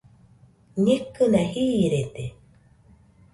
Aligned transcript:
Ñekɨna 0.85 1.41
jiiride 1.51 2.25